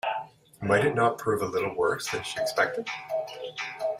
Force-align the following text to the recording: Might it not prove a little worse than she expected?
Might 0.63 0.83
it 0.83 0.95
not 0.95 1.19
prove 1.19 1.43
a 1.43 1.45
little 1.45 1.75
worse 1.77 2.07
than 2.09 2.23
she 2.23 2.39
expected? 2.41 2.87